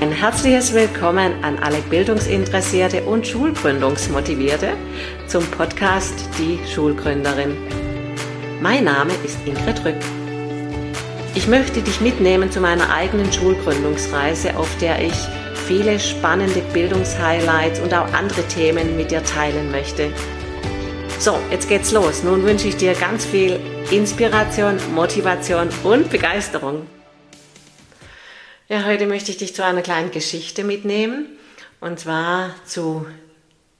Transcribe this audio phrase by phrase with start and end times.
[0.00, 4.72] Ein herzliches Willkommen an alle Bildungsinteressierte und Schulgründungsmotivierte
[5.26, 7.54] zum Podcast Die Schulgründerin.
[8.62, 9.98] Mein Name ist Ingrid Rück.
[11.34, 15.12] Ich möchte dich mitnehmen zu meiner eigenen Schulgründungsreise, auf der ich
[15.66, 20.10] viele spannende Bildungshighlights und auch andere Themen mit dir teilen möchte.
[21.18, 22.24] So, jetzt geht's los.
[22.24, 23.60] Nun wünsche ich dir ganz viel
[23.90, 26.86] Inspiration, Motivation und Begeisterung.
[28.72, 31.26] Ja, heute möchte ich dich zu einer kleinen Geschichte mitnehmen
[31.80, 33.04] und zwar zu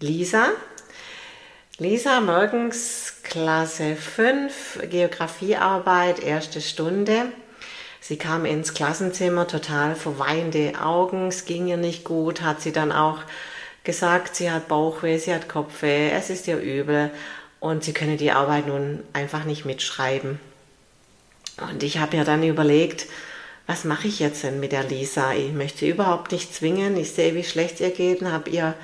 [0.00, 0.48] Lisa.
[1.78, 7.26] Lisa, morgens Klasse 5, Geografiearbeit, erste Stunde.
[8.00, 12.90] Sie kam ins Klassenzimmer, total verweinte Augen, es ging ihr nicht gut, hat sie dann
[12.90, 13.20] auch
[13.84, 17.12] gesagt, sie hat Bauchweh, sie hat Kopfweh, es ist ihr übel
[17.60, 20.40] und sie könne die Arbeit nun einfach nicht mitschreiben.
[21.70, 23.06] Und ich habe mir dann überlegt,
[23.70, 25.32] was mache ich jetzt denn mit der Lisa?
[25.32, 26.96] Ich möchte sie überhaupt nicht zwingen.
[26.96, 28.74] Ich sehe, wie schlecht ihr geht und habe ihr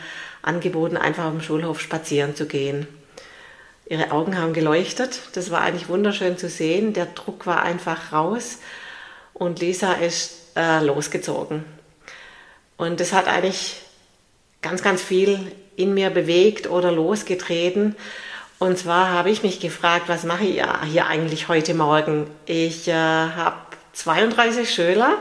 [0.43, 2.87] angeboten, einfach auf dem Schulhof spazieren zu gehen.
[3.89, 5.23] Ihre Augen haben geleuchtet.
[5.33, 6.93] Das war eigentlich wunderschön zu sehen.
[6.93, 8.59] Der Druck war einfach raus
[9.35, 11.65] und Lisa ist äh, losgezogen.
[12.77, 13.83] Und das hat eigentlich
[14.63, 17.97] ganz, ganz viel in mir bewegt oder losgetreten.
[18.61, 22.29] Und zwar habe ich mich gefragt, was mache ich hier eigentlich heute Morgen?
[22.47, 23.66] Ich äh, habe
[23.97, 25.19] 32 Schüler.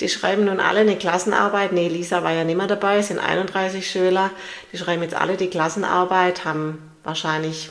[0.00, 1.72] Die schreiben nun alle eine Klassenarbeit.
[1.72, 4.30] Nee, Lisa war ja nicht mehr dabei, es sind 31 Schüler.
[4.72, 7.70] Die schreiben jetzt alle die Klassenarbeit, haben wahrscheinlich,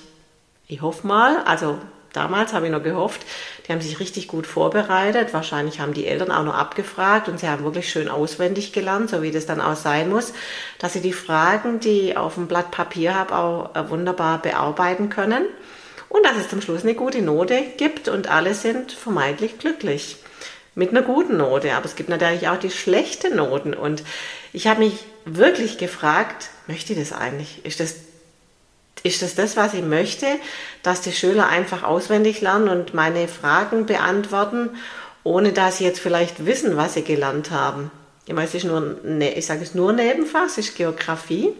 [0.67, 1.77] ich hoffe mal, also
[2.13, 3.21] damals habe ich noch gehofft,
[3.67, 5.33] die haben sich richtig gut vorbereitet.
[5.33, 9.21] Wahrscheinlich haben die Eltern auch noch abgefragt und sie haben wirklich schön auswendig gelernt, so
[9.21, 10.33] wie das dann auch sein muss,
[10.79, 15.09] dass sie die Fragen, die ich auf dem Blatt Papier habe, auch äh, wunderbar bearbeiten
[15.09, 15.45] können
[16.09, 20.17] und dass es zum Schluss eine gute Note gibt und alle sind vermeintlich glücklich
[20.75, 21.73] mit einer guten Note.
[21.73, 23.73] Aber es gibt natürlich auch die schlechten Noten.
[23.73, 24.03] Und
[24.53, 27.65] ich habe mich wirklich gefragt, möchte ich das eigentlich?
[27.65, 27.95] Ist das,
[29.03, 30.27] ist das das, was ich möchte?
[30.83, 34.69] Dass die Schüler einfach auswendig lernen und meine Fragen beantworten,
[35.23, 37.89] ohne dass sie jetzt vielleicht wissen, was sie gelernt haben.
[38.27, 41.53] Ich meine, es ist nur, ich sage es nur Nebenfach, es ist Geografie.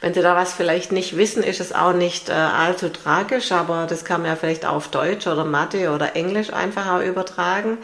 [0.00, 3.86] Wenn Sie da was vielleicht nicht wissen, ist es auch nicht äh, allzu tragisch, aber
[3.88, 7.78] das kann man ja vielleicht auf Deutsch oder Mathe oder Englisch einfach auch übertragen.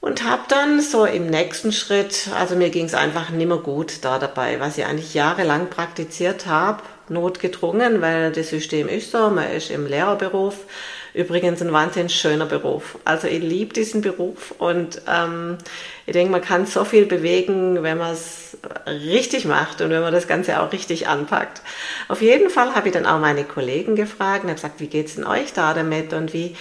[0.00, 4.18] Und habe dann so im nächsten Schritt, also mir ging es einfach nimmer gut da
[4.18, 9.70] dabei, was ich eigentlich jahrelang praktiziert habe, notgedrungen, weil das System ist so, man ist
[9.70, 10.58] im Lehrerberuf,
[11.14, 12.98] Übrigens ein wahnsinnig schöner Beruf.
[13.04, 15.58] Also ich liebe diesen Beruf und ähm,
[16.06, 20.12] ich denke, man kann so viel bewegen, wenn man es richtig macht und wenn man
[20.12, 21.62] das Ganze auch richtig anpackt.
[22.08, 25.14] Auf jeden Fall habe ich dann auch meine Kollegen gefragt und habe gesagt, wie geht's
[25.14, 26.56] denn euch da damit und wie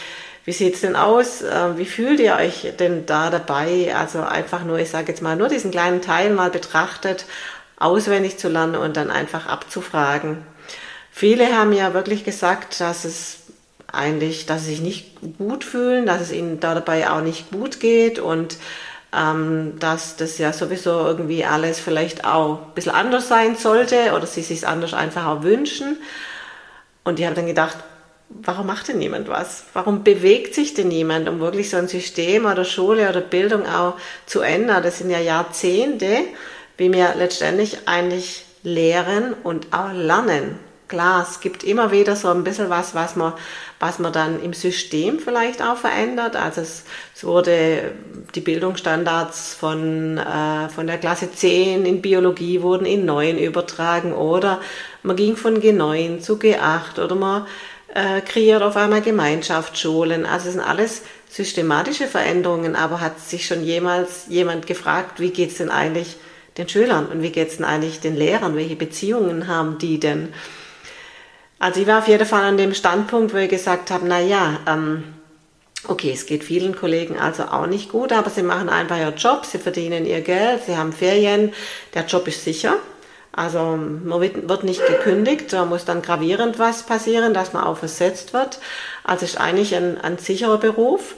[0.46, 1.42] wie sieht's denn aus?
[1.42, 3.96] Äh, wie fühlt ihr euch denn da dabei?
[3.96, 7.26] Also einfach nur, ich sage jetzt mal, nur diesen kleinen Teil mal betrachtet,
[7.78, 10.46] auswendig zu lernen und dann einfach abzufragen.
[11.12, 13.43] Viele haben ja wirklich gesagt, dass es
[13.94, 18.20] eigentlich, dass sie sich nicht gut fühlen, dass es ihnen dabei auch nicht gut geht
[18.20, 18.58] und
[19.16, 24.26] ähm, dass das ja sowieso irgendwie alles vielleicht auch ein bisschen anders sein sollte oder
[24.26, 25.98] sie sich anders einfach auch wünschen.
[27.04, 27.78] Und ich habe dann gedacht,
[28.30, 29.66] warum macht denn niemand was?
[29.74, 33.96] Warum bewegt sich denn niemand, um wirklich so ein System oder Schule oder Bildung auch
[34.26, 34.82] zu ändern?
[34.82, 36.22] Das sind ja Jahrzehnte,
[36.78, 40.58] wie wir letztendlich eigentlich lehren und auch lernen.
[40.88, 43.34] Klar, es gibt immer wieder so ein bisschen was, was man,
[43.80, 46.36] was man dann im System vielleicht auch verändert.
[46.36, 46.84] Also es,
[47.16, 47.92] es wurde,
[48.36, 54.60] die Bildungsstandards von, äh, von der Klasse 10 in Biologie wurden in 9 übertragen oder
[55.04, 57.48] man ging von G9 zu G8 oder man
[57.94, 60.26] äh, kreiert auf einmal Gemeinschaftsschulen.
[60.26, 65.58] Also es sind alles systematische Veränderungen, aber hat sich schon jemals jemand gefragt, wie geht's
[65.58, 66.18] denn eigentlich
[66.58, 68.56] den Schülern und wie geht's denn eigentlich den Lehrern?
[68.56, 70.34] Welche Beziehungen haben die denn?
[71.64, 74.60] Also ich war auf jeden Fall an dem Standpunkt, wo ich gesagt habe, na ja,
[74.68, 75.06] ähm,
[75.88, 79.46] okay, es geht vielen Kollegen also auch nicht gut, aber sie machen einfach ihren Job,
[79.46, 81.54] sie verdienen ihr Geld, sie haben Ferien,
[81.94, 82.76] der Job ist sicher.
[83.32, 88.34] Also man wird, nicht gekündigt, da muss dann gravierend was passieren, dass man auch versetzt
[88.34, 88.60] wird.
[89.06, 91.16] Also ist eigentlich ein, ein sicherer Beruf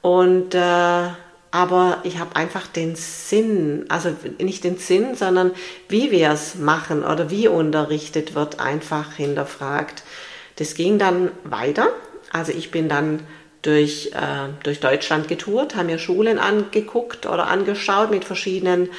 [0.00, 1.08] und äh,
[1.50, 5.52] aber ich habe einfach den Sinn, also nicht den Sinn, sondern
[5.88, 10.02] wie wir es machen oder wie unterrichtet wird, einfach hinterfragt.
[10.56, 11.88] Das ging dann weiter.
[12.30, 13.20] Also ich bin dann
[13.62, 18.90] durch, äh, durch Deutschland getourt, habe mir Schulen angeguckt oder angeschaut mit verschiedenen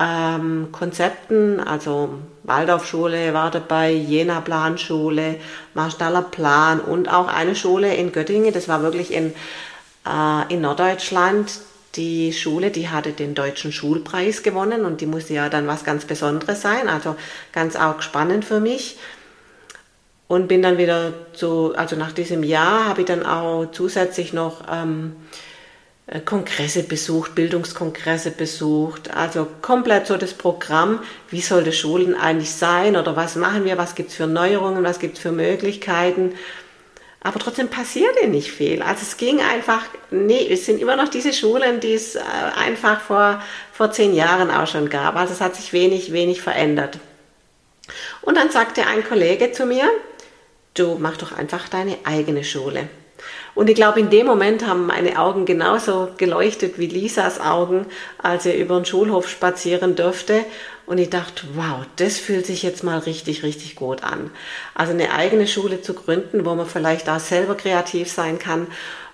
[0.00, 1.60] ähm, Konzepten.
[1.60, 5.36] Also Waldorfschule war dabei, Jena Planschule,
[5.74, 8.52] Marstaller Plan und auch eine Schule in Göttingen.
[8.52, 9.32] Das war wirklich in,
[10.06, 11.52] äh, in Norddeutschland
[11.96, 16.04] die Schule, die hatte den deutschen Schulpreis gewonnen und die musste ja dann was ganz
[16.04, 17.16] Besonderes sein, also
[17.52, 18.98] ganz auch spannend für mich.
[20.26, 24.62] Und bin dann wieder zu, also nach diesem Jahr habe ich dann auch zusätzlich noch
[24.72, 25.16] ähm,
[26.06, 31.00] äh, Kongresse besucht, Bildungskongresse besucht, also komplett so das Programm,
[31.30, 34.82] wie soll das Schulen eigentlich sein oder was machen wir, was gibt es für Neuerungen,
[34.82, 36.32] was gibt es für Möglichkeiten
[37.24, 38.82] aber trotzdem passierte nicht viel.
[38.82, 43.00] Also es ging einfach, nee, es sind immer noch diese Schulen, die es äh, einfach
[43.00, 43.42] vor,
[43.72, 45.16] vor zehn Jahren auch schon gab.
[45.16, 46.98] Also es hat sich wenig, wenig verändert.
[48.20, 49.88] Und dann sagte ein Kollege zu mir,
[50.74, 52.88] du mach doch einfach deine eigene Schule.
[53.54, 57.86] Und ich glaube, in dem Moment haben meine Augen genauso geleuchtet wie Lisas Augen,
[58.18, 60.44] als er über den Schulhof spazieren durfte.
[60.86, 64.30] Und ich dachte, wow, das fühlt sich jetzt mal richtig, richtig gut an.
[64.74, 68.66] Also eine eigene Schule zu gründen, wo man vielleicht auch selber kreativ sein kann,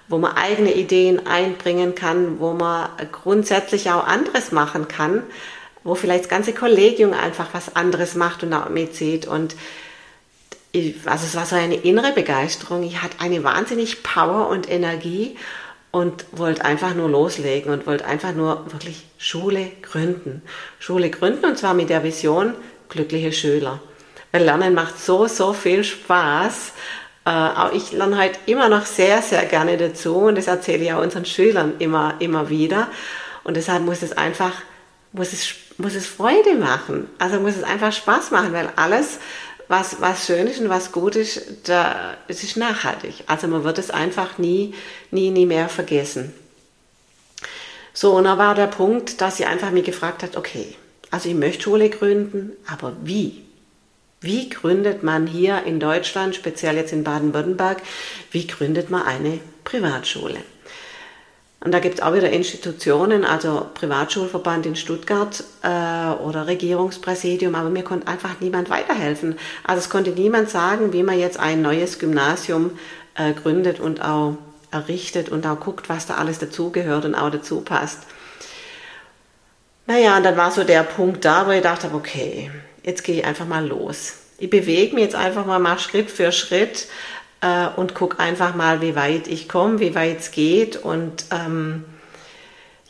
[0.08, 5.22] wo man eigene Ideen einbringen kann, wo man grundsätzlich auch anderes machen kann,
[5.84, 9.28] wo vielleicht das ganze Kollegium einfach was anderes macht und auch mitzieht.
[9.28, 9.54] Und
[10.72, 12.82] ich, also es war so eine innere Begeisterung.
[12.82, 15.36] Ich hatte eine wahnsinnig Power und Energie
[15.90, 20.42] und wollte einfach nur loslegen und wollte einfach nur wirklich Schule gründen.
[20.78, 22.54] Schule gründen und zwar mit der Vision
[22.88, 23.80] glückliche Schüler.
[24.32, 26.72] Weil Lernen macht so, so viel Spaß.
[27.26, 31.02] Äh, ich lerne halt immer noch sehr, sehr gerne dazu und das erzähle ich auch
[31.02, 32.88] unseren Schülern immer, immer wieder.
[33.42, 34.52] Und deshalb muss es einfach,
[35.12, 37.08] muss es, muss es Freude machen.
[37.18, 39.18] Also muss es einfach Spaß machen, weil alles,
[39.70, 43.22] was, was schön ist und was gut ist, da, es ist nachhaltig.
[43.28, 44.74] Also man wird es einfach nie,
[45.12, 46.34] nie, nie mehr vergessen.
[47.94, 50.74] So, und da war der Punkt, dass sie einfach mich gefragt hat, okay,
[51.12, 53.42] also ich möchte Schule gründen, aber wie?
[54.20, 57.80] Wie gründet man hier in Deutschland, speziell jetzt in Baden-Württemberg,
[58.32, 60.40] wie gründet man eine Privatschule?
[61.62, 67.68] Und da gibt es auch wieder Institutionen, also Privatschulverband in Stuttgart äh, oder Regierungspräsidium, aber
[67.68, 69.38] mir konnte einfach niemand weiterhelfen.
[69.64, 72.78] Also es konnte niemand sagen, wie man jetzt ein neues Gymnasium
[73.14, 74.38] äh, gründet und auch
[74.70, 78.04] errichtet und auch guckt, was da alles dazugehört und auch dazu passt.
[79.86, 82.50] Naja, und dann war so der Punkt da, wo ich dachte, okay,
[82.84, 84.14] jetzt gehe ich einfach mal los.
[84.38, 86.86] Ich bewege mich jetzt einfach mal, mal Schritt für Schritt
[87.40, 91.84] äh, und guck einfach mal, wie weit ich komme, wie weit es geht und ähm,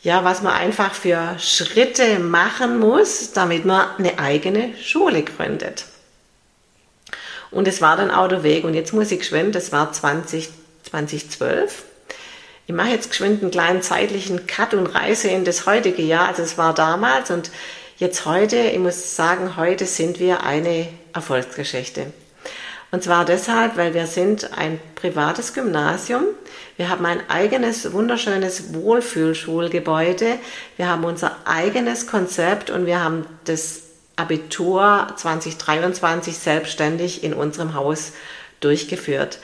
[0.03, 5.85] ja, was man einfach für Schritte machen muss, damit man eine eigene Schule gründet.
[7.51, 8.63] Und es war dann auch der Weg.
[8.63, 10.49] Und jetzt muss ich geschwind, das war 20,
[10.89, 11.83] 2012.
[12.65, 16.29] Ich mache jetzt geschwind einen kleinen zeitlichen Cut und reise in das heutige Jahr.
[16.29, 17.51] Also es war damals und
[17.97, 22.13] jetzt heute, ich muss sagen, heute sind wir eine Erfolgsgeschichte.
[22.91, 26.25] Und zwar deshalb, weil wir sind ein privates Gymnasium.
[26.75, 30.37] Wir haben ein eigenes, wunderschönes Wohlfühlschulgebäude.
[30.75, 33.83] Wir haben unser eigenes Konzept und wir haben das
[34.17, 38.11] Abitur 2023 selbstständig in unserem Haus
[38.59, 39.39] durchgeführt.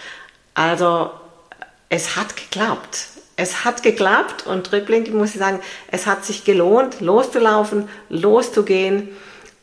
[0.53, 1.11] Also
[1.87, 3.07] es hat geklappt.
[3.37, 9.09] Es hat geklappt und rückblickend muss ich sagen, es hat sich gelohnt, loszulaufen, loszugehen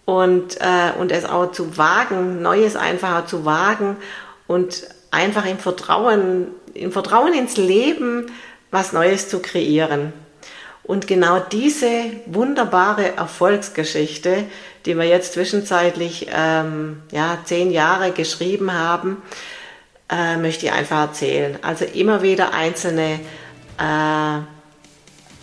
[0.04, 3.96] und, äh, und es auch zu wagen, Neues einfacher zu wagen
[4.46, 8.26] und einfach im Vertrauen, im Vertrauen ins Leben
[8.70, 10.12] was Neues zu kreieren.
[10.82, 11.88] Und genau diese
[12.26, 14.44] wunderbare Erfolgsgeschichte,
[14.84, 19.22] die wir jetzt zwischenzeitlich ähm, ja, zehn Jahre geschrieben haben,
[20.10, 21.58] äh, möchte ich einfach erzählen.
[21.62, 23.20] Also immer wieder einzelne
[23.78, 24.38] äh,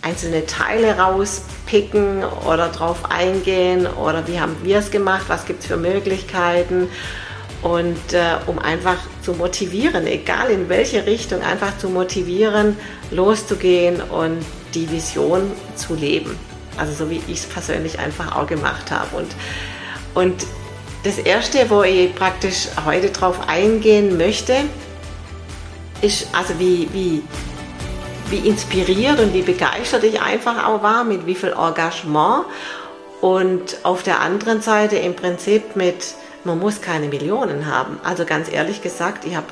[0.02, 5.66] einzelne Teile rauspicken oder drauf eingehen oder wie haben wir es gemacht, was gibt es
[5.66, 6.88] für Möglichkeiten
[7.62, 12.76] und äh, um einfach zu motivieren, egal in welche Richtung, einfach zu motivieren,
[13.12, 14.44] loszugehen und
[14.74, 16.36] die Vision zu leben.
[16.76, 19.16] Also so wie ich es persönlich einfach auch gemacht habe.
[19.16, 19.28] Und,
[20.14, 20.46] und
[21.04, 24.54] das Erste, wo ich praktisch heute drauf eingehen möchte,
[26.00, 27.22] ist also wie, wie
[28.32, 32.46] wie inspiriert und wie begeistert ich einfach auch war, mit wie viel Engagement.
[33.20, 38.00] Und auf der anderen Seite im Prinzip mit, man muss keine Millionen haben.
[38.02, 39.46] Also ganz ehrlich gesagt, ich habe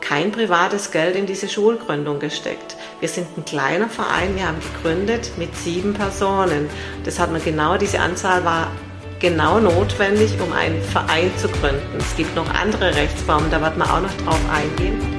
[0.00, 2.76] kein privates Geld in diese Schulgründung gesteckt.
[3.00, 6.70] Wir sind ein kleiner Verein, wir haben gegründet mit sieben Personen.
[7.04, 8.70] Das hat man genau, diese Anzahl war
[9.18, 11.98] genau notwendig, um einen Verein zu gründen.
[11.98, 15.15] Es gibt noch andere Rechtsformen, da wird man auch noch drauf eingehen.